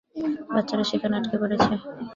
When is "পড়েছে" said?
1.41-1.71